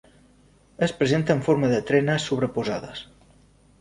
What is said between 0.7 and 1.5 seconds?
Es presenta en